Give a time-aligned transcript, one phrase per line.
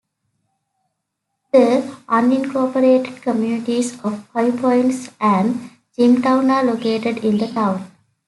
[1.53, 7.85] The unincorporated communities of Five Points and Jimtown are located in the town.